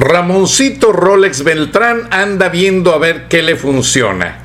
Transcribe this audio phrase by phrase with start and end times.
[0.00, 4.38] Ramoncito Rolex Beltrán anda viendo a ver qué le funciona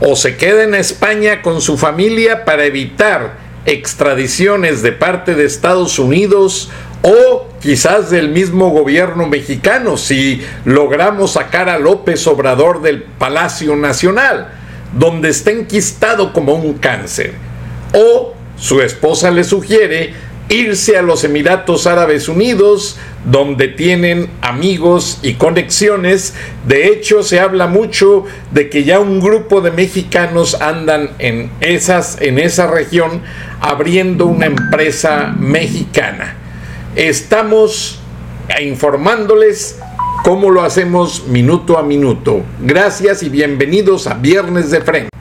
[0.00, 5.98] o se queda en España con su familia para evitar extradiciones de parte de Estados
[5.98, 13.76] Unidos o quizás del mismo gobierno mexicano si logramos sacar a López Obrador del Palacio
[13.76, 14.48] Nacional,
[14.92, 17.32] donde está enquistado como un cáncer.
[17.94, 20.12] O su esposa le sugiere
[20.48, 26.34] irse a los Emiratos Árabes Unidos, donde tienen amigos y conexiones.
[26.66, 32.20] De hecho, se habla mucho de que ya un grupo de mexicanos andan en, esas,
[32.20, 33.22] en esa región
[33.60, 36.36] abriendo una empresa mexicana.
[36.94, 38.00] Estamos
[38.60, 39.78] informándoles
[40.22, 42.42] cómo lo hacemos minuto a minuto.
[42.60, 45.13] Gracias y bienvenidos a Viernes de Frente.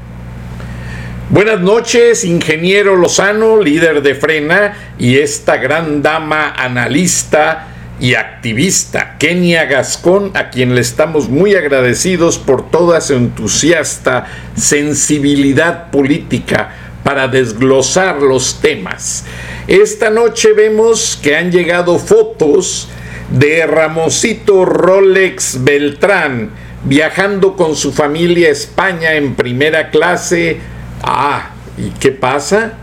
[1.29, 9.65] Buenas noches, ingeniero Lozano, líder de Frena, y esta gran dama analista y activista, Kenia
[9.65, 16.71] Gascón, a quien le estamos muy agradecidos por toda su entusiasta sensibilidad política
[17.03, 19.23] para desglosar los temas.
[19.67, 22.89] Esta noche vemos que han llegado fotos
[23.31, 26.51] de Ramosito Rolex Beltrán
[26.85, 30.59] viajando con su familia a España en primera clase
[31.03, 32.73] Ah, ¿y qué pasa?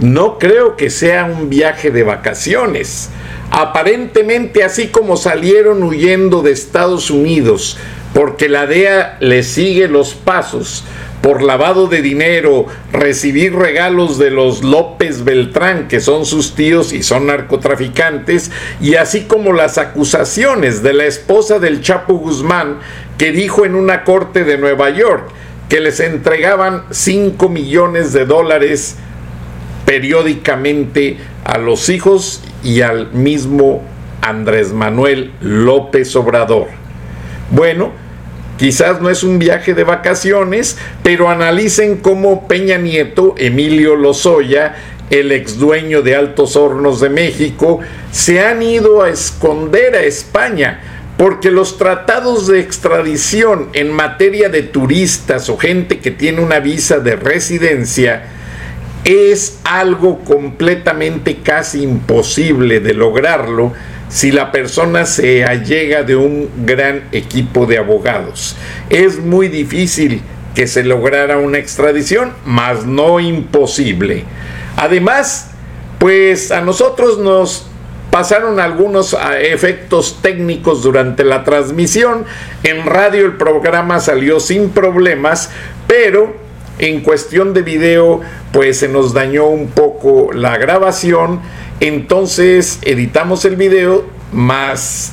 [0.00, 3.10] No creo que sea un viaje de vacaciones.
[3.50, 7.78] Aparentemente así como salieron huyendo de Estados Unidos
[8.16, 10.84] porque la DEA le sigue los pasos
[11.20, 17.02] por lavado de dinero, recibir regalos de los López Beltrán, que son sus tíos y
[17.02, 18.50] son narcotraficantes,
[18.80, 22.78] y así como las acusaciones de la esposa del Chapo Guzmán,
[23.18, 25.28] que dijo en una corte de Nueva York
[25.68, 28.96] que les entregaban 5 millones de dólares
[29.84, 33.82] periódicamente a los hijos y al mismo
[34.20, 36.66] Andrés Manuel López Obrador.
[37.50, 37.92] Bueno,
[38.58, 44.74] quizás no es un viaje de vacaciones, pero analicen cómo Peña Nieto, Emilio Lozoya,
[45.10, 47.78] el ex dueño de Altos Hornos de México,
[48.10, 54.62] se han ido a esconder a España porque los tratados de extradición en materia de
[54.62, 58.26] turistas o gente que tiene una visa de residencia
[59.04, 63.72] es algo completamente casi imposible de lograrlo
[64.08, 68.56] si la persona se allega de un gran equipo de abogados.
[68.90, 70.22] Es muy difícil
[70.54, 74.24] que se lograra una extradición, mas no imposible.
[74.76, 75.50] Además,
[75.98, 77.66] pues a nosotros nos
[78.16, 82.24] pasaron algunos ah, efectos técnicos durante la transmisión.
[82.62, 85.50] En radio el programa salió sin problemas,
[85.86, 86.34] pero
[86.78, 88.22] en cuestión de video
[88.52, 91.42] pues se nos dañó un poco la grabación.
[91.80, 95.12] Entonces editamos el video, más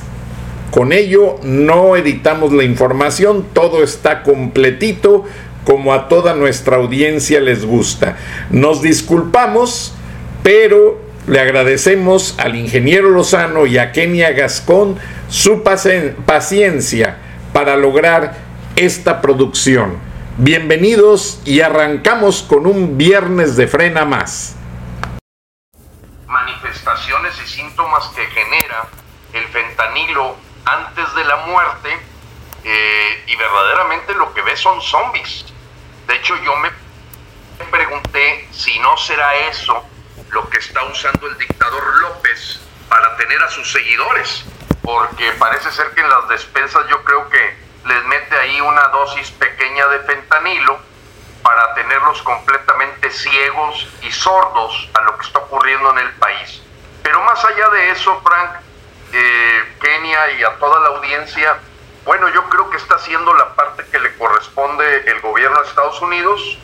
[0.72, 5.26] con ello no editamos la información, todo está completito
[5.66, 8.16] como a toda nuestra audiencia les gusta.
[8.50, 9.94] Nos disculpamos,
[10.42, 17.18] pero le agradecemos al ingeniero Lozano y a Kenia Gascón su paciencia
[17.54, 18.36] para lograr
[18.76, 20.00] esta producción.
[20.38, 24.56] Bienvenidos y arrancamos con un viernes de frena más.
[26.28, 28.88] Manifestaciones y síntomas que genera
[29.34, 31.90] el fentanilo antes de la muerte
[32.66, 35.46] eh, y verdaderamente lo que ve son zombies.
[36.08, 36.70] De hecho yo me
[37.72, 39.93] pregunté si no será eso
[40.34, 42.60] lo que está usando el dictador López
[42.90, 44.46] para tener a sus seguidores,
[44.82, 49.32] porque parece ser que en las despensas yo creo que les mete ahí una dosis
[49.32, 50.80] pequeña de fentanilo
[51.42, 56.62] para tenerlos completamente ciegos y sordos a lo que está ocurriendo en el país.
[57.04, 58.52] Pero más allá de eso, Frank,
[59.12, 61.58] eh, Kenia y a toda la audiencia,
[62.06, 66.02] bueno, yo creo que está haciendo la parte que le corresponde el gobierno de Estados
[66.02, 66.58] Unidos.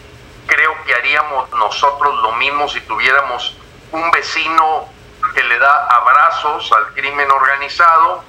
[0.47, 3.55] Creo que haríamos nosotros lo mismo si tuviéramos
[3.91, 4.89] un vecino
[5.33, 8.23] que le da abrazos al crimen organizado,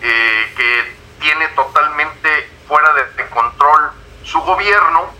[0.00, 3.92] eh, que tiene totalmente fuera de, control
[4.24, 5.10] su gobierno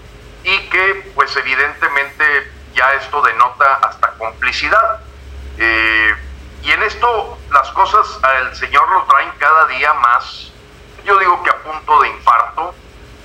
[0.43, 5.01] y que pues evidentemente ya esto denota hasta complicidad.
[5.59, 6.15] Eh,
[6.63, 10.53] y en esto las cosas al señor lo traen cada día más,
[11.05, 12.75] yo digo que a punto de infarto.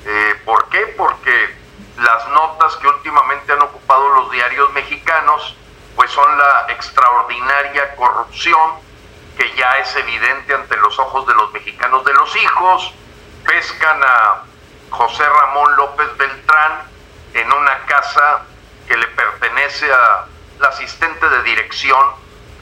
[0.05, 0.93] Eh, ¿Por qué?
[0.97, 1.55] Porque
[1.97, 5.55] las notas que últimamente han ocupado los diarios mexicanos
[6.01, 8.71] pues son la extraordinaria corrupción
[9.37, 12.03] que ya es evidente ante los ojos de los mexicanos.
[12.03, 12.91] De los hijos,
[13.45, 14.41] pescan a
[14.89, 16.81] José Ramón López Beltrán
[17.35, 18.41] en una casa
[18.87, 20.25] que le pertenece a
[20.59, 22.03] la asistente de dirección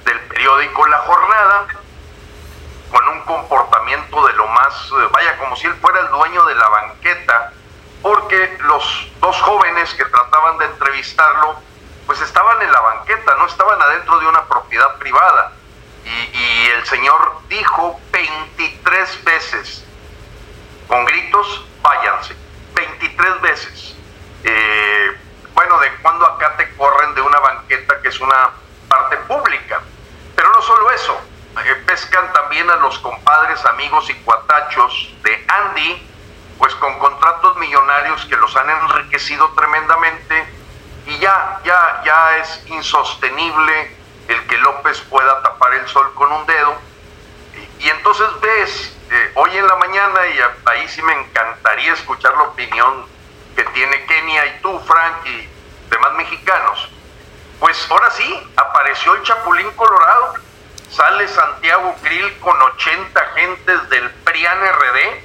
[0.04, 1.68] del periódico La Jornada,
[2.92, 6.56] con un comportamiento de lo más, eh, vaya, como si él fuera el dueño de
[6.56, 7.54] la banqueta,
[8.02, 11.69] porque los dos jóvenes que trataban de entrevistarlo,
[12.10, 15.52] pues estaban en la banqueta, no estaban adentro de una propiedad privada.
[16.04, 19.86] Y, el Señor dijo 23 veces,
[20.88, 22.36] con gritos, váyanse,
[22.74, 23.96] 23 veces.
[24.44, 25.18] Eh,
[25.54, 28.54] bueno, de cuando acá te corren de una banqueta que es una
[28.88, 29.80] parte pública.
[30.36, 31.22] Pero no solo eso,
[31.64, 36.10] eh, pescan también a los compadres, amigos y cuatachos de Andy,
[36.58, 40.59] pues con contratos millonarios que los han enriquecido tremendamente
[41.10, 43.98] y ya, ya, ya es insostenible
[44.28, 46.76] el que López pueda tapar el sol con un dedo.
[47.80, 50.40] Y, entonces ves, eh, hoy en la mañana, y
[50.70, 53.08] ahí sí me encantaría escuchar la opinión
[53.56, 55.50] que tiene Kenia y tú, Frank, y
[55.90, 56.90] demás mexicanos,
[57.60, 60.36] pues ahora sí, apareció el Chapulín Colorado,
[60.92, 65.24] sale Santiago Krill con 80 agentes del PRIAN RD,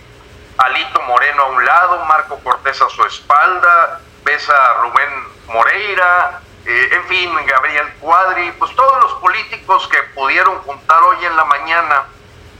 [0.56, 4.48] Alito Moreno a un lado, Marco Cortés a su espalda, ves
[4.80, 11.24] Rubén Moreira, eh, en fin, Gabriel Cuadri, pues todos los políticos que pudieron juntar hoy
[11.24, 12.04] en la mañana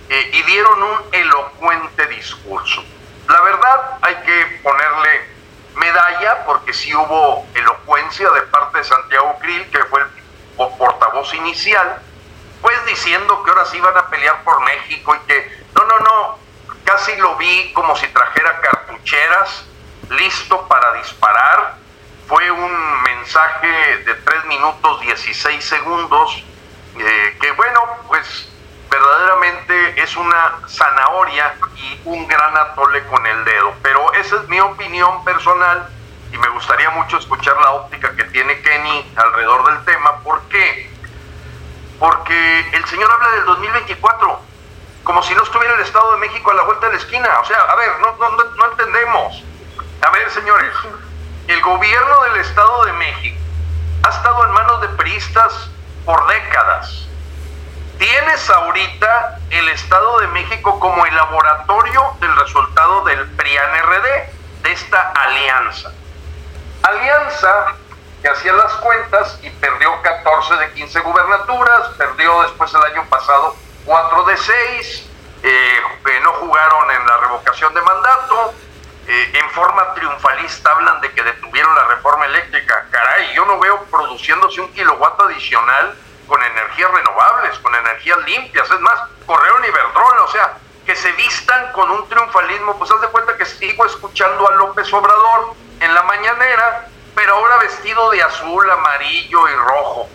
[0.09, 2.85] eh, y dieron un elocuente discurso.
[3.29, 5.35] La verdad hay que ponerle
[5.77, 10.09] medalla porque sí hubo elocuencia de parte de Santiago Krill, que fue el
[10.79, 12.01] portavoz inicial,
[12.61, 16.39] pues diciendo que ahora sí iban a pelear por México y que no, no, no,
[16.85, 19.67] casi lo vi como si trajera cartucheras,
[20.11, 21.75] listo para disparar
[22.27, 26.43] fue un mensaje de 3 minutos 16 segundos,
[26.99, 28.49] eh, que bueno, pues
[28.91, 33.75] verdaderamente es una zanahoria y un gran atole con el dedo.
[33.83, 35.89] Pero esa es mi opinión personal
[36.33, 40.21] y me gustaría mucho escuchar la óptica que tiene Kenny alrededor del tema.
[40.23, 40.91] ¿Por qué?
[41.99, 44.41] Porque el señor habla del 2024
[45.05, 47.29] como si no estuviera el Estado de México a la vuelta de la esquina.
[47.41, 49.45] O sea, a ver, no, no, no entendemos.
[50.05, 50.71] A ver, señores,
[51.49, 53.39] el gobierno del Estado de México
[54.03, 55.71] ha estado en manos de priistas
[56.05, 57.07] por décadas.
[57.99, 65.11] Tienes ahorita el Estado de México como el laboratorio del resultado del PRIAN-RD, de esta
[65.13, 65.91] alianza.
[66.83, 67.75] Alianza
[68.21, 73.57] que hacía las cuentas y perdió 14 de 15 gubernaturas, perdió después el año pasado
[73.87, 75.11] 4 de 6,
[75.45, 75.81] eh,
[76.23, 78.55] no jugaron en la revocación de mandato,
[79.07, 82.87] eh, en forma triunfalista hablan de que detuvieron la reforma eléctrica.
[82.91, 85.95] Caray, yo no veo produciéndose un kilowatt adicional
[86.27, 88.71] con energías renovables, con energías limpias.
[88.71, 90.57] Es más, correo y Iberdrola, o sea,
[90.87, 92.79] que se vistan con un triunfalismo.
[92.79, 97.59] Pues haz de cuenta que sigo escuchando a López Obrador en la mañanera, pero ahora
[97.59, 100.09] vestido de azul, amarillo y rojo.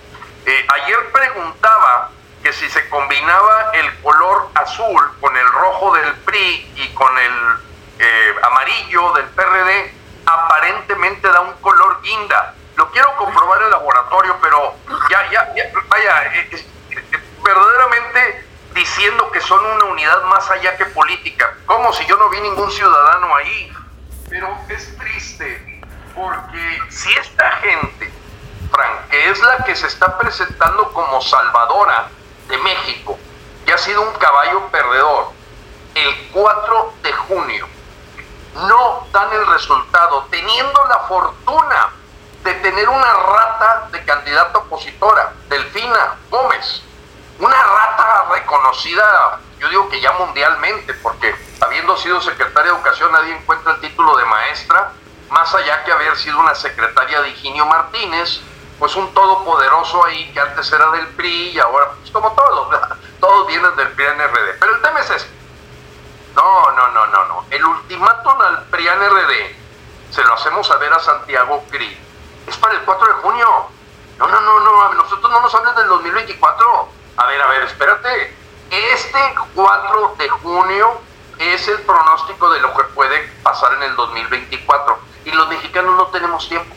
[0.48, 2.10] Eh, ayer preguntaba
[2.42, 7.69] que si se combinaba el color azul con el rojo del PRI y con el
[8.00, 9.94] eh, amarillo del PRD
[10.26, 12.54] aparentemente da un color guinda.
[12.76, 14.76] Lo quiero comprobar en el laboratorio, pero
[15.10, 15.54] ya, ya,
[15.90, 16.50] vaya, eh,
[16.92, 22.30] eh, verdaderamente diciendo que son una unidad más allá que política, como si yo no
[22.30, 23.74] vi ningún ciudadano ahí.
[24.30, 25.82] Pero es triste,
[26.16, 28.14] porque si esta gente,
[28.72, 32.08] Frank, que es la que se está presentando como salvadora
[32.48, 33.20] de México,
[33.66, 35.32] que ha sido un caballo perdedor,
[35.96, 37.68] el 4 de junio
[38.56, 41.90] no dan el resultado, teniendo la fortuna
[42.44, 46.82] de tener una rata de candidata opositora, Delfina Gómez,
[47.40, 53.36] una rata reconocida, yo digo que ya mundialmente, porque habiendo sido secretaria de Educación nadie
[53.36, 54.92] encuentra el título de maestra,
[55.30, 58.42] más allá que haber sido una secretaria de Higinio Martínez,
[58.80, 62.80] pues un todopoderoso ahí que antes era del PRI y ahora, pues como todos,
[63.20, 64.58] todos vienen del PRI-NRD.
[64.60, 65.39] Pero el tema es este
[66.36, 67.46] no, no, no, no, no.
[67.50, 69.56] El ultimátum al PRIAN RD
[70.12, 71.98] se lo hacemos saber a Santiago Cri.
[72.48, 73.48] Es para el 4 de junio.
[74.18, 76.90] No, no, no, no, nosotros no nos hablan del 2024.
[77.18, 78.36] A ver, a ver, espérate.
[78.70, 81.02] Este 4 de junio
[81.40, 85.00] es el pronóstico de lo que puede pasar en el 2024.
[85.26, 86.76] Y los mexicanos no tenemos tiempo.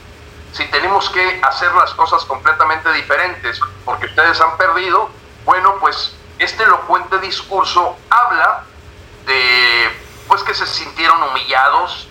[0.52, 5.08] Si tenemos que hacer las cosas completamente diferentes porque ustedes han perdido,
[5.44, 8.64] bueno, pues este elocuente discurso habla
[9.26, 12.08] de pues que se sintieron humillados.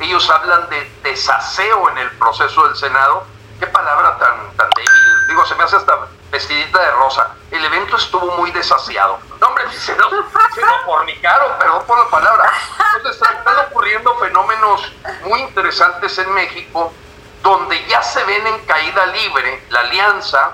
[0.00, 3.24] Ellos hablan de desaseo en el proceso del Senado.
[3.58, 5.26] Qué palabra tan, tan débil.
[5.28, 7.34] Digo, se me hace hasta vestidita de rosa.
[7.50, 9.18] El evento estuvo muy desaseado.
[9.40, 12.52] No, hombre, se lo, se lo fornicaron, perdón por la palabra.
[12.96, 14.92] Entonces están ocurriendo fenómenos
[15.24, 16.92] muy interesantes en México,
[17.42, 20.52] donde ya se ven en caída libre la alianza,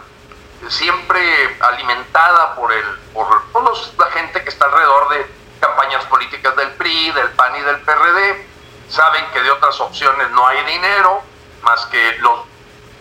[0.69, 6.71] siempre alimentada por, el, por toda la gente que está alrededor de campañas políticas del
[6.73, 8.47] PRI, del PAN y del PRD.
[8.89, 11.23] Saben que de otras opciones no hay dinero,
[11.63, 12.41] más que los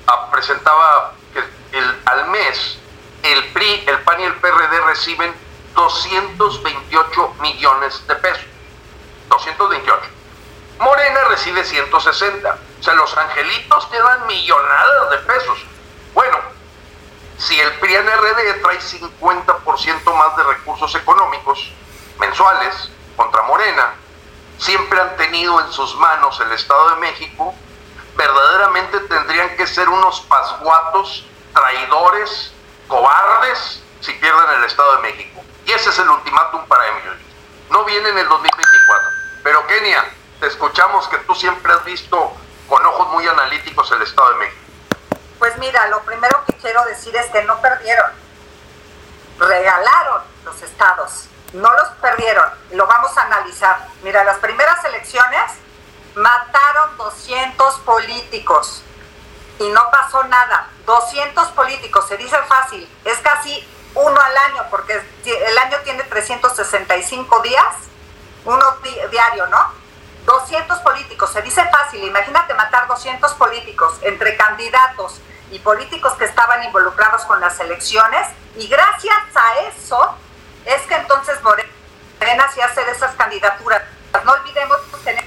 [0.07, 1.13] ah, presentaba
[1.71, 2.77] el, al mes,
[3.23, 5.33] el PRI, el PAN y el PRD reciben
[5.75, 8.45] 228 millones de pesos.
[9.29, 10.01] 228.
[10.79, 12.57] Morena recibe 160.
[12.79, 15.59] O sea, los angelitos te dan millonadas de pesos.
[16.13, 16.37] Bueno,
[17.37, 21.71] si el PRI NRD trae 50% más de recursos económicos
[22.19, 23.93] mensuales contra Morena,
[24.57, 27.53] siempre han tenido en sus manos el Estado de México,
[28.15, 32.51] verdaderamente tendrían que ser unos pasguatos traidores,
[32.87, 35.41] cobardes, si pierden el Estado de México.
[35.65, 37.15] Y ese es el ultimátum para ellos.
[37.69, 39.09] No viene en el 2024.
[39.43, 40.05] Pero Kenia,
[40.39, 42.33] te escuchamos que tú siempre has visto
[42.67, 44.61] con ojos muy analíticos el Estado de México.
[45.37, 48.11] Pues mira, lo primero que quiero decir es que no perdieron.
[49.37, 51.27] Regalaron los estados.
[51.53, 52.49] No los perdieron.
[52.71, 53.87] Lo vamos a analizar.
[54.03, 55.51] Mira, las primeras elecciones
[56.15, 58.83] mataron 200 políticos
[59.59, 60.69] y no pasó nada.
[60.85, 67.41] 200 políticos, se dice fácil, es casi uno al año, porque el año tiene 365
[67.41, 67.75] días,
[68.45, 68.65] uno
[69.11, 69.73] diario, ¿no?
[70.25, 75.19] 200 políticos, se dice fácil, imagínate matar 200 políticos entre candidatos
[75.51, 80.15] y políticos que estaban involucrados con las elecciones, y gracias a eso
[80.65, 83.83] es que entonces Morena hacía hacer esas candidaturas.
[84.25, 85.19] No olvidemos que en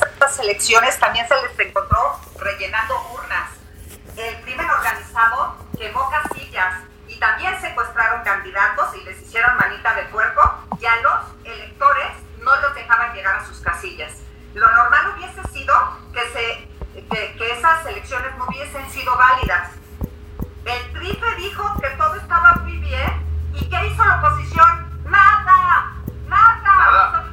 [0.00, 3.62] estas elecciones también se les encontró rellenando urnas
[4.16, 6.74] el crimen organizado quemó casillas
[7.08, 10.42] y también secuestraron candidatos y les hicieron manita de puerco
[10.78, 12.08] y a los electores
[12.40, 14.12] no los dejaban llegar a sus casillas.
[14.54, 15.74] Lo normal hubiese sido
[16.12, 16.68] que, se,
[17.08, 19.70] que, esas elecciones no hubiesen sido válidas.
[20.64, 24.86] El TRIFE dijo que todo estaba muy bien y ¿qué hizo la oposición?
[25.04, 25.92] Nada,
[26.28, 27.31] nada, nada.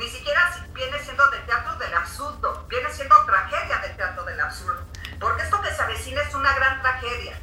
[0.00, 4.82] Ni siquiera viene siendo del teatro del absurdo, viene siendo tragedia del teatro del absurdo.
[5.20, 7.38] Porque esto que se avecina es una gran tragedia.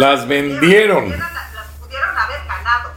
[0.00, 1.10] las vendieron.
[1.10, 2.90] Las pudieron haber ganado,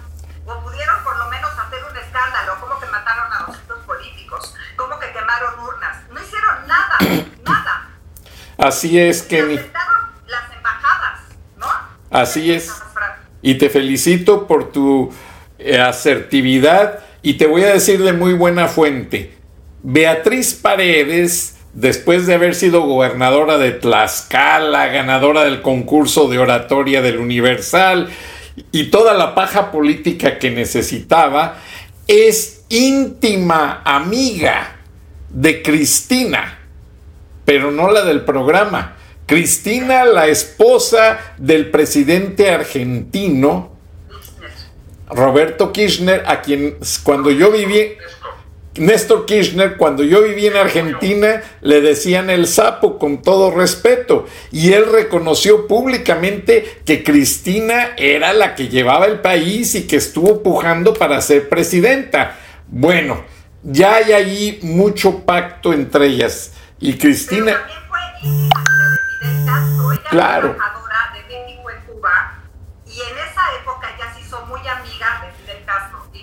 [0.45, 4.97] o pudieron por lo menos hacer un escándalo, como que mataron a los políticos, como
[4.99, 6.97] que quemaron urnas, no hicieron nada,
[7.45, 7.89] nada.
[8.57, 9.55] Así es, Kenny.
[9.55, 10.43] Las.
[12.09, 12.71] Así es.
[13.41, 15.11] Y te felicito por tu
[15.57, 19.35] eh, asertividad y te voy a decir de muy buena fuente.
[19.81, 27.17] Beatriz Paredes después de haber sido gobernadora de Tlaxcala, ganadora del concurso de oratoria del
[27.17, 28.09] Universal
[28.71, 31.57] y toda la paja política que necesitaba,
[32.07, 34.77] es íntima amiga
[35.29, 36.59] de Cristina,
[37.45, 38.97] pero no la del programa.
[39.25, 43.71] Cristina, la esposa del presidente argentino,
[45.09, 47.93] Roberto Kirchner, a quien cuando yo viví...
[48.75, 54.73] Néstor Kirchner, cuando yo viví en Argentina, le decían el sapo con todo respeto, y
[54.73, 60.95] él reconoció públicamente que Cristina era la que llevaba el país y que estuvo pujando
[60.95, 62.39] para ser presidenta.
[62.67, 63.23] Bueno,
[63.61, 66.53] ya hay ahí mucho pacto entre ellas.
[66.79, 67.61] Y Cristina...
[70.09, 70.49] Claro.
[70.49, 70.55] de
[71.87, 72.39] Cuba,
[72.85, 76.21] y en esa época se hizo muy amiga de Fidel Castro, y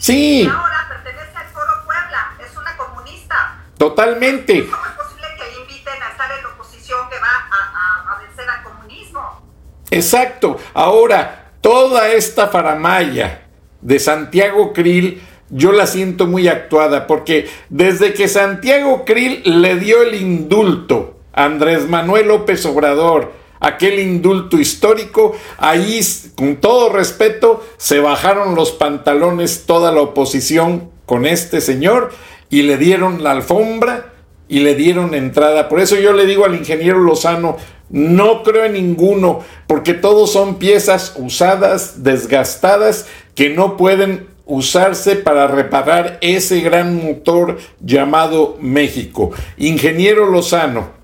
[0.00, 0.48] Sí.
[0.50, 3.64] Ahora pertenece al Foro Puebla, es una comunista.
[3.76, 4.66] Totalmente.
[4.66, 8.18] ¿Cómo es posible que le inviten a estar en la oposición que va a, a
[8.18, 9.42] vencer al comunismo?
[9.90, 10.58] Exacto.
[10.72, 13.42] Ahora, toda esta faramaya
[13.82, 20.02] de Santiago Krill yo la siento muy actuada, porque desde que Santiago Krill le dio
[20.02, 26.00] el indulto a Andrés Manuel López Obrador aquel indulto histórico, ahí,
[26.34, 32.10] con todo respeto, se bajaron los pantalones toda la oposición con este señor
[32.48, 34.12] y le dieron la alfombra
[34.48, 35.68] y le dieron entrada.
[35.68, 37.56] Por eso yo le digo al ingeniero Lozano,
[37.90, 45.46] no creo en ninguno, porque todos son piezas usadas, desgastadas, que no pueden usarse para
[45.46, 49.30] reparar ese gran motor llamado México.
[49.56, 50.99] Ingeniero Lozano,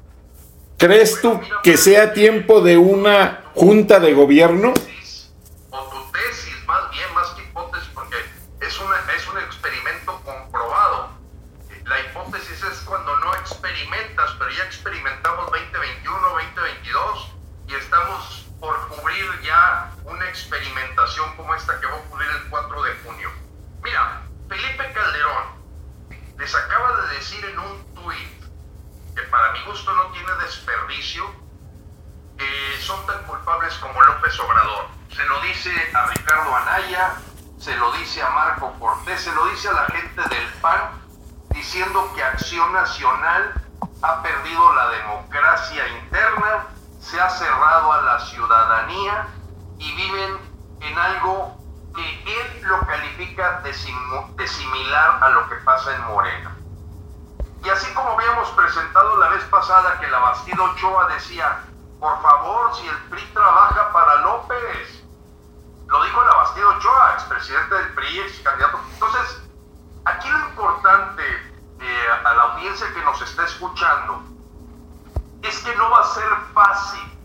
[0.77, 4.75] ¿crees tú que sea tiempo de una junta de gobierno?
[5.71, 8.17] O tu tesis, más bien, más que hipótesis, porque
[8.61, 8.97] es, una,
[9.33, 11.11] un experimento comprobado.
[11.85, 17.33] La hipótesis es cuando no experimentas, pero ya experimentamos 2021, 2022
[17.69, 22.83] y estamos por cubrir ya una experimentación como esta que va a ocurrir el 4
[22.83, 23.31] de junio.
[23.83, 25.57] Mira, Felipe Calderón
[26.39, 28.46] les acaba de decir en un tuit
[29.17, 31.25] que para mi gusto no tiene desperdicio,
[32.37, 34.89] que son tan culpables como López Obrador.
[35.09, 37.15] Se lo dice a Ricardo Anaya,
[37.59, 41.03] se lo dice a Marco Cortés, se lo dice a la gente del PAN,
[41.49, 43.55] diciendo que Acción Nacional
[44.03, 46.67] ha perdido la democracia interna,
[47.01, 49.29] se ha cerrado a la ciudadanía
[49.79, 50.39] y viven
[50.81, 51.57] en algo
[51.95, 56.55] que él lo califica de similar a lo que pasa en Morena.
[57.67, 61.65] Y así como habíamos presentado la vez pasada que la Bastida Ochoa decía,
[61.99, 65.03] por favor, si el PRI trabaja para López,
[65.89, 68.79] lo dijo la Bastida Ochoa, expresidente del PRI, ex candidato.
[68.93, 69.43] Entonces,
[70.05, 71.23] aquí lo importante
[71.81, 74.23] eh, a la audiencia que nos está escuchando
[75.43, 77.19] es que no va a ser fácil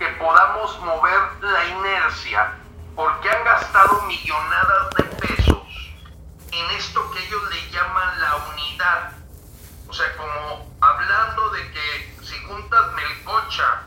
[0.00, 2.58] que podamos mover la inercia
[2.96, 5.94] porque han gastado millonadas de pesos
[6.50, 9.25] en esto que ellos le llaman la unidad.
[9.88, 13.82] O sea, como hablando de que si juntas melcocha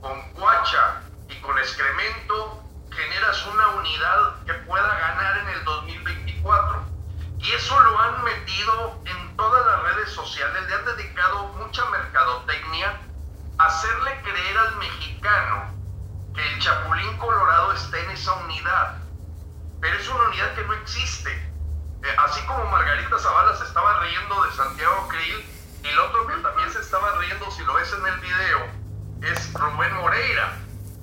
[0.00, 6.82] con cuacha y con excremento, generas una unidad que pueda ganar en el 2024.
[7.38, 13.00] Y eso lo han metido en todas las redes sociales, le han dedicado mucha mercadotecnia
[13.58, 15.74] a hacerle creer al mexicano
[16.34, 18.98] que el Chapulín Colorado está en esa unidad.
[19.80, 21.30] Pero es una unidad que no existe.
[22.04, 25.44] Eh, así como Margarita Zavala se estaba riendo de Santiago Krill,
[25.82, 28.60] y el otro que también se estaba riendo, si lo ves en el video,
[29.22, 30.52] es Rubén Moreira.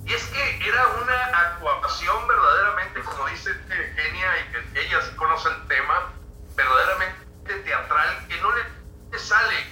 [0.06, 5.48] Y es que era una actuación verdaderamente, como dice Genia, y que ella sí conoce
[5.50, 6.12] el tema,
[6.56, 7.30] verdaderamente
[7.64, 9.66] teatral, que no le sale,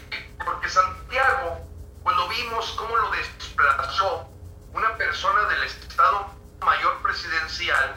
[0.44, 1.66] porque Santiago,
[2.02, 4.28] cuando vimos cómo lo desplazó
[4.72, 7.96] una persona del Estado Mayor Presidencial,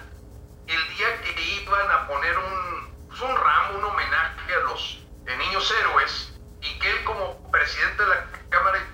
[0.68, 5.06] el día que iban a poner un, pues, un ramo, un homenaje a los
[5.38, 8.86] niños héroes, y que él como presidente de la Cámara de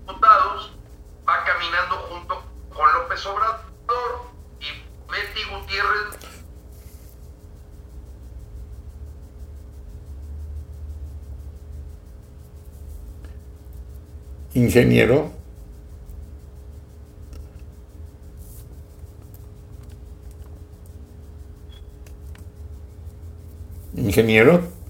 [0.00, 0.72] Diputados
[1.28, 4.66] va caminando junto con López Obrador y
[5.10, 6.32] Betty Gutiérrez
[14.72, 15.30] ingeniero.
[23.94, 24.81] Ingeniero.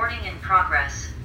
[0.00, 1.19] Recording in progress.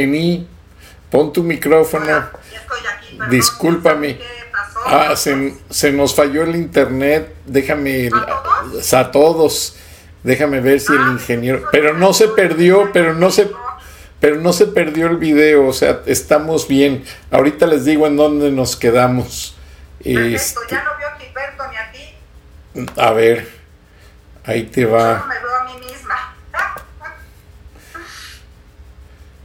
[0.00, 0.46] Kenny,
[1.10, 2.04] pon tu micrófono.
[2.04, 4.18] Hola, ya estoy aquí, perdón, Discúlpame.
[4.84, 7.34] Ah, se, se nos falló el internet.
[7.46, 8.08] Déjame.
[8.08, 8.92] ¿A todos?
[8.94, 9.76] A todos.
[10.22, 11.62] Déjame ver si el Ah, ingeniero.
[11.72, 13.50] Pero no se perdió, pero no se.
[14.20, 17.04] Pero no se perdió el video, o sea, estamos bien.
[17.30, 19.56] Ahorita les digo en dónde nos quedamos.
[20.02, 23.00] Perfecto, Este, ya no veo a Gilberto ni a ti.
[23.00, 23.48] a ver,
[24.44, 25.26] ahí te Yo no va.
[25.26, 26.35] me veo a mí misma.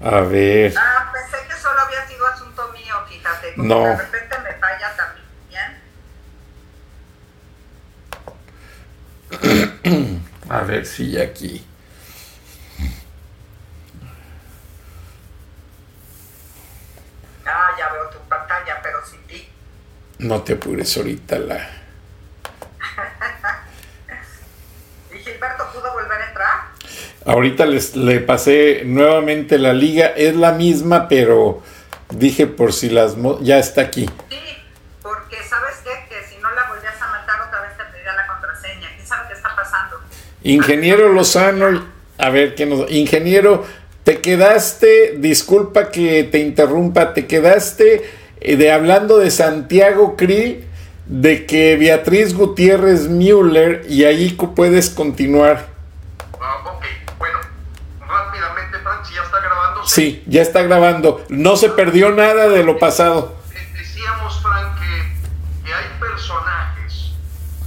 [0.03, 3.53] A ver, Ah, pensé que solo había sido asunto mío, fíjate.
[3.55, 3.83] como No.
[3.85, 5.81] De repente me falla también.
[10.49, 11.65] a ver si aquí.
[17.45, 19.47] Ah, ya veo tu pantalla, pero sin ti.
[20.19, 21.69] No te apures ahorita la.
[25.21, 26.49] ¿Y Gilberto pudo volver a entrar?
[27.25, 31.61] Ahorita les le pasé nuevamente la liga, es la misma, pero
[32.09, 34.09] dije por si las mo- ya está aquí.
[34.29, 34.39] Sí,
[35.03, 35.91] porque sabes qué?
[36.09, 38.89] que si no la volvías a matar otra vez te pediría la contraseña.
[38.95, 39.99] ¿Quién sabe qué está pasando?
[40.43, 41.85] Ingeniero Lozano,
[42.17, 42.89] a ver qué nos.
[42.89, 43.65] Ingeniero,
[44.03, 50.65] te quedaste, disculpa que te interrumpa, te quedaste eh, de hablando de Santiago Krill,
[51.11, 55.67] de que Beatriz Gutiérrez Müller, y ahí puedes continuar.
[56.39, 56.85] Ah, ok,
[57.17, 57.37] bueno,
[57.99, 59.85] rápidamente, Frank, si ya está grabando.
[59.85, 61.25] Sí, ya está grabando.
[61.27, 63.35] No se perdió nada de lo pasado.
[63.53, 67.11] Eh, Decíamos, Frank, que, que hay personajes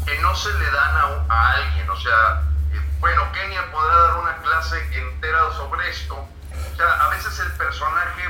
[0.07, 1.91] que no se le dan a, a alguien.
[1.91, 6.15] O sea, eh, bueno, Kenia podrá dar una clase entera sobre esto.
[6.15, 8.23] O sea, a veces el personaje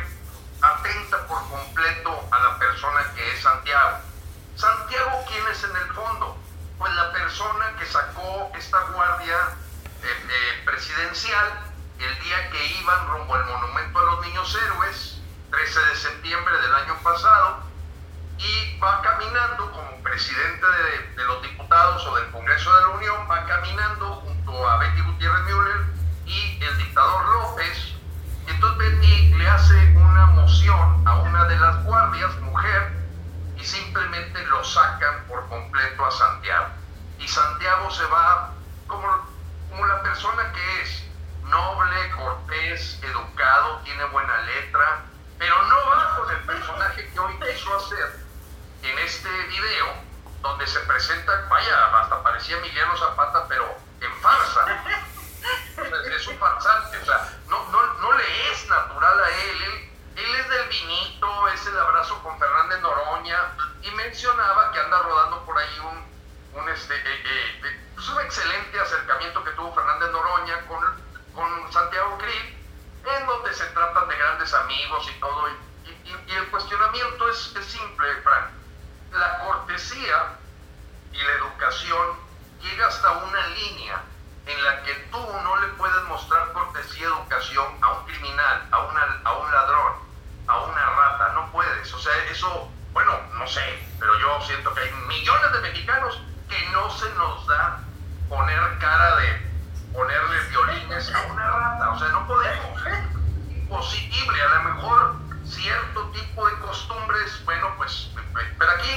[0.60, 3.98] atenta por completo a la persona que es Santiago.
[4.56, 6.36] Santiago, ¿quién es en el fondo?
[6.78, 9.36] Pues la persona que sacó esta guardia
[10.02, 11.60] eh, eh, presidencial
[11.98, 16.74] el día que iban rumbo al Monumento a los Niños Héroes, 13 de septiembre del
[16.74, 17.62] año pasado,
[18.38, 23.28] y va caminando como presidente de, de los diputados o del Congreso de la Unión,
[23.30, 25.86] va caminando junto a Betty Gutiérrez Müller
[26.26, 27.94] y el dictador López.
[28.46, 33.03] Entonces Betty le hace una moción a una de las guardias, mujer,
[33.64, 36.68] simplemente lo sacan por completo a Santiago.
[37.18, 38.52] Y Santiago se va
[38.86, 39.06] como,
[39.70, 41.04] como la persona que es,
[41.44, 45.02] noble, cortés, educado, tiene buena letra,
[45.38, 48.24] pero no va con el personaje que hoy quiso hacer
[48.82, 49.86] en este video,
[50.42, 54.84] donde se presenta, vaya, hasta parecía Emiliano Zapata, pero en farsa.
[56.14, 60.34] Es un farsante, o sea, no, no, no le es natural a él, él, él
[60.34, 63.38] es del vinito, es el abrazo con Fernández Noroña,
[63.82, 68.80] y mencionaba que anda rodando por ahí un, un, este, eh, eh, pues un excelente
[68.80, 70.80] acercamiento que tuvo Fernández Noroña con,
[71.34, 72.58] con Santiago Krill,
[73.04, 78.46] en donde se tratan de grandes amigos y todo, el cuestionamiento es, es simple, Frank.
[79.12, 80.36] La cortesía
[81.12, 82.16] y la educación
[82.60, 84.02] llega hasta una línea
[84.46, 88.78] en la que tú no le puedes mostrar cortesía y educación a un criminal, a,
[88.80, 89.92] una, a un ladrón,
[90.46, 91.92] a una rata, no puedes.
[91.94, 96.68] O sea, eso, bueno, no sé, pero yo siento que hay millones de mexicanos que
[96.70, 97.78] no se nos da
[98.28, 99.50] poner cara de
[99.92, 102.82] ponerle violines a una rata, o sea, no podemos.
[103.48, 108.10] Imposible, a lo mejor cierto tipo de costumbres, bueno, pues,
[108.58, 108.90] pero aquí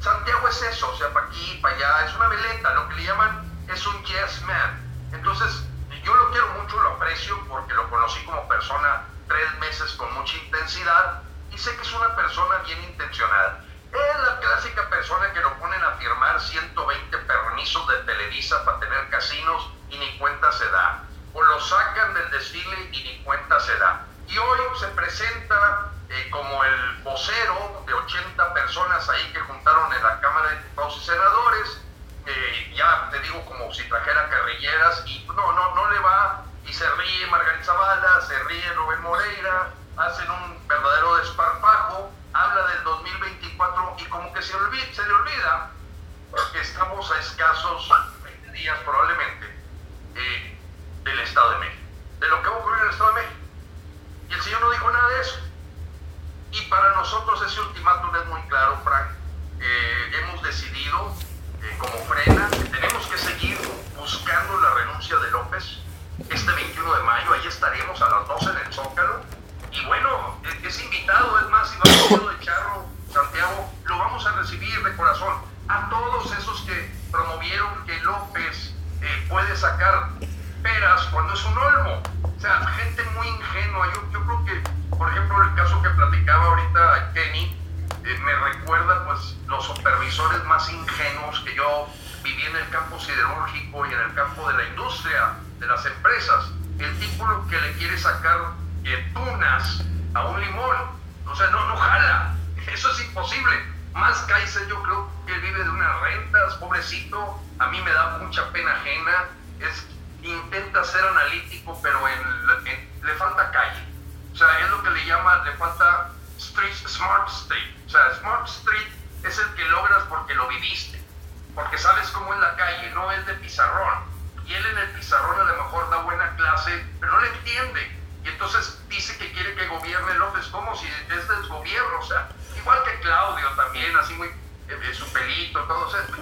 [0.00, 3.04] Santiago es eso, o sea, para aquí, para allá, es una veleta, lo que le
[3.04, 4.80] llaman es un yes man.
[5.12, 5.64] Entonces,
[6.02, 10.36] yo lo quiero mucho, lo aprecio porque lo conocí como persona tres meses con mucha
[10.36, 12.84] intensidad y sé que es una persona bien
[15.04, 20.16] persona que lo ponen a firmar 120 permisos de Televisa para tener casinos y ni
[20.16, 21.04] cuenta se da.
[21.34, 24.06] O lo sacan del desfile y ni cuenta se da.
[24.26, 27.63] Y hoy se presenta eh, como el vocero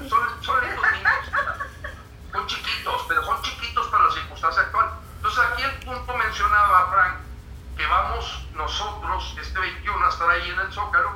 [0.08, 1.92] son, son lindos niños.
[2.32, 4.90] Son chiquitos, pero son chiquitos para la circunstancia actual.
[5.16, 7.16] Entonces aquí el punto mencionaba, Frank,
[7.76, 11.12] que vamos nosotros este 21 a estar ahí en el Zócalo,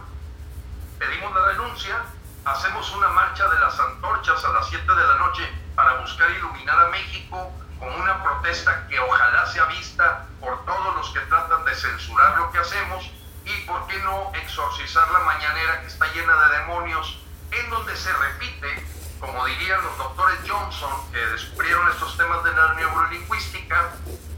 [0.99, 2.03] pedimos la denuncia,
[2.45, 6.79] hacemos una marcha de las antorchas a las 7 de la noche para buscar iluminar
[6.87, 11.75] a México con una protesta que ojalá sea vista por todos los que tratan de
[11.75, 13.11] censurar lo que hacemos
[13.45, 17.19] y por qué no exorcizar la mañanera que está llena de demonios
[17.61, 18.85] en donde se repite,
[19.21, 23.93] como dirían los doctores Johnson que descubrieron estos temas de la neurolingüística,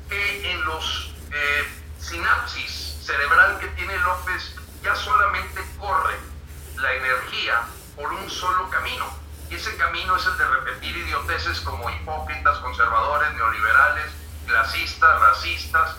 [0.08, 6.14] que en los eh, sinapsis cerebral que tiene López ya solamente corre
[6.76, 7.62] la energía
[7.96, 9.06] por un solo camino.
[9.50, 14.12] Y ese camino es el de repetir idioteces como hipócritas, conservadores, neoliberales,
[14.46, 15.96] clasistas, racistas.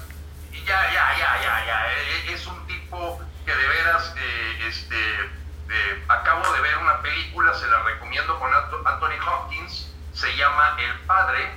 [0.51, 1.93] Y ya, ya, ya, ya, ya.
[1.93, 5.38] E, e, es un tipo que de veras, eh, este,
[5.69, 10.99] eh, acabo de ver una película, se la recomiendo con Anthony Hopkins, se llama El
[11.01, 11.51] Padre.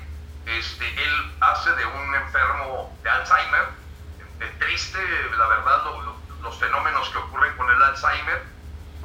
[0.47, 3.69] Este, él hace de un enfermo de Alzheimer.
[4.59, 4.99] triste,
[5.37, 5.85] la verdad,
[6.43, 8.43] los fenómenos que ocurren con el Alzheimer.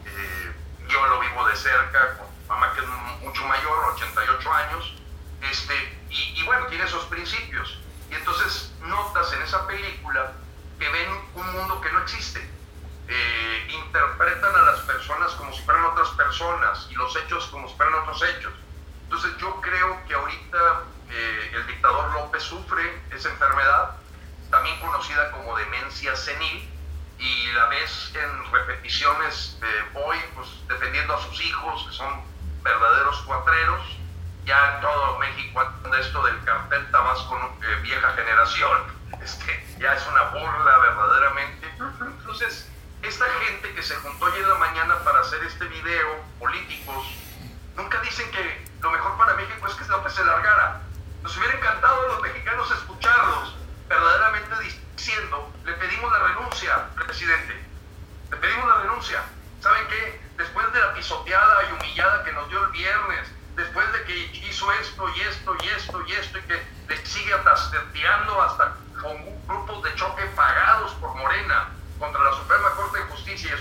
[0.05, 0.55] Eh,
[0.87, 2.87] yo lo vivo de cerca, con mamá que es
[3.21, 4.93] mucho mayor, 88 años,
[5.41, 7.79] este, y, bueno, tiene esos principios.
[8.09, 10.31] Y entonces notas en esa película
[10.79, 12.39] que ven un mundo que no existe.
[13.09, 17.75] Eh, interpretan a las personas como si fueran otras personas y los hechos como si
[17.75, 18.53] fueran otros hechos.
[19.03, 23.91] Entonces yo creo que ahorita eh, el dictador López sufre esa enfermedad,
[24.51, 26.69] también conocida como demencia senil,
[27.17, 29.57] y la ves en repeticiones
[29.95, 32.21] hoy, pues defendiendo a sus hijos, que son
[32.63, 33.81] verdaderos cuatreros.
[34.45, 38.97] Ya en todo México anda esto del cartel Tabasco eh, vieja generación.
[39.21, 41.67] Este, ya es una burla verdaderamente.
[41.77, 42.69] Entonces,
[43.17, 47.07] esta gente que se juntó hoy en la mañana para hacer este video, políticos,
[47.75, 50.81] nunca dicen que lo mejor para México es que López se largara.
[51.23, 53.55] Nos hubiera encantado a los mexicanos escucharlos
[53.89, 54.53] verdaderamente
[54.95, 57.59] diciendo, le pedimos la renuncia, presidente,
[58.29, 59.23] le pedimos la renuncia.
[59.61, 60.21] ¿Saben qué?
[60.37, 64.15] Después de la pisoteada y humillada que nos dio el viernes, después de que
[64.47, 67.33] hizo esto y esto y esto y esto y que le sigue
[67.93, 73.49] tirando hasta con grupos de choque pagados por Morena contra la Suprema Corte de Justicia
[73.49, 73.53] y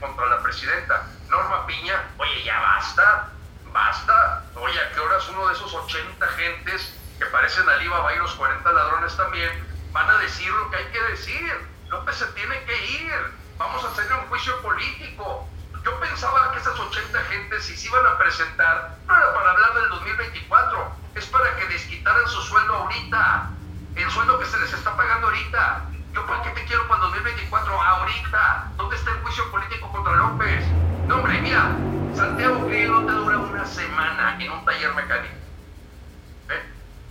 [0.00, 3.30] contra la presidenta Norma Piña, oye, ya basta,
[3.72, 4.44] basta.
[4.54, 8.72] Oye, ¿a qué horas uno de esos 80 gentes que parecen Alibaba y los 40
[8.72, 9.50] ladrones también
[9.92, 11.68] van a decir lo que hay que decir?
[11.88, 15.48] López se tiene que ir vamos a hacerle un juicio político.
[15.84, 19.74] Yo pensaba que esas 80 gentes, si se iban a presentar, no era para hablar
[19.74, 23.50] del 2024, es para que les quitaran su sueldo ahorita,
[23.96, 25.82] el sueldo que se les está pagando ahorita.
[26.12, 27.82] Yo, ¿para qué te quiero para el 2024?
[27.82, 28.67] Ahorita.
[28.88, 30.64] ¿Dónde está el juicio político contra López?
[31.08, 31.76] No, hombre, mira,
[32.14, 35.34] Santiago no te dura una semana en un taller mecánico.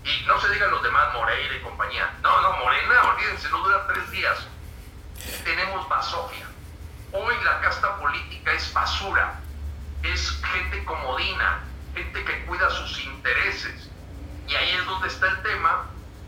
[0.03, 2.11] Y no se digan los demás, Moreira y compañía.
[2.23, 4.47] No, no, Morena, olvídense, no dura tres días.
[5.43, 6.47] Tenemos basofia.
[7.11, 9.39] Hoy la casta política es basura.
[10.01, 11.59] Es gente comodina,
[11.93, 13.91] gente que cuida sus intereses.
[14.47, 15.85] Y ahí es donde está el tema,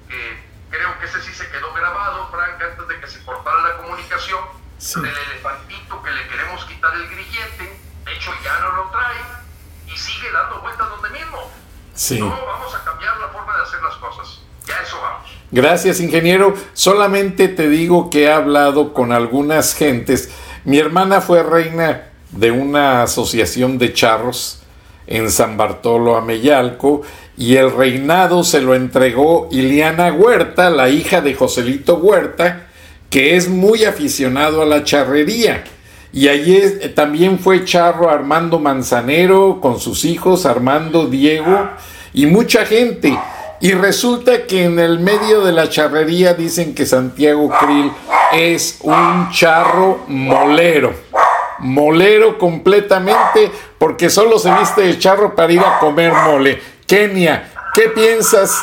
[0.10, 3.78] que creo que ese sí se quedó grabado, Frank, antes de que se cortara la
[3.78, 7.80] comunicación, del elefantito que le queremos quitar el grillete.
[8.06, 9.18] De hecho, ya no lo trae
[9.94, 11.52] y sigue dando vueltas donde mismo.
[11.94, 12.20] Sí.
[12.20, 14.42] No vamos a cambiar la forma de hacer las cosas.
[14.66, 15.30] Ya eso vamos.
[15.52, 16.54] Gracias, ingeniero.
[16.74, 20.30] Solamente te digo que he hablado con algunas gentes.
[20.64, 24.62] Mi hermana fue reina de una asociación de charros
[25.08, 27.02] en San Bartolo Ameyalco
[27.36, 32.69] y el reinado se lo entregó Iliana Huerta, la hija de Joselito Huerta,
[33.10, 35.64] que es muy aficionado a la charrería.
[36.12, 41.70] Y allí es- también fue charro Armando Manzanero con sus hijos Armando, Diego
[42.14, 43.18] y mucha gente.
[43.62, 47.92] Y resulta que en el medio de la charrería dicen que Santiago Krill
[48.32, 50.94] es un charro molero.
[51.60, 56.60] Molero completamente porque solo se viste de charro para ir a comer mole.
[56.88, 58.56] Kenia, ¿qué piensas?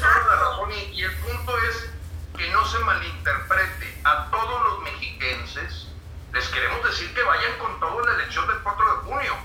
[0.00, 1.90] Razón y, y el punto es
[2.36, 4.00] que no se malinterprete.
[4.04, 5.88] A todos los mexiquenses
[6.32, 9.36] les queremos decir que vayan con todo en la elección del 4 de junio.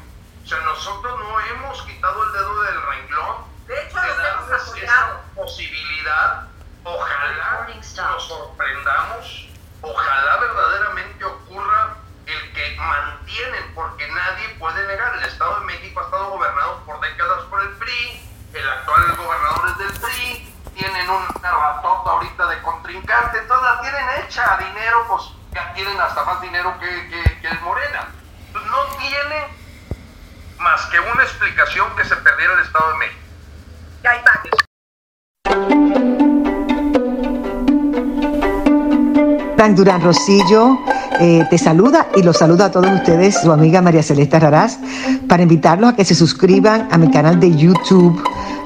[0.43, 3.35] O sea, nosotros no hemos quitado el dedo del renglón.
[3.67, 6.47] De hecho, de darles esa posibilidad.
[6.83, 9.47] Ojalá nos sorprendamos,
[9.81, 11.95] ojalá verdaderamente ocurra
[12.25, 16.99] el que mantienen, porque nadie puede negar, el Estado de México ha estado gobernado por
[17.01, 18.21] décadas por el PRI,
[18.53, 20.40] el actual gobernador es del PRI,
[20.81, 25.21] tienen una ratota ahorita de contrincante, entonces la tienen hecha a dinero, pues
[25.53, 26.87] ya tienen hasta más dinero que,
[27.39, 28.07] que, el Morena.
[28.53, 29.45] No tiene
[30.57, 33.21] más que una explicación que se perdiera el Estado de México.
[34.03, 34.41] Y ahí va.
[39.55, 40.79] Frank Durán Rosillo,
[41.19, 44.79] eh, te saluda y los saluda a todos ustedes, su amiga María Celeste Raraz,
[45.29, 48.19] para invitarlos a que se suscriban a mi canal de YouTube.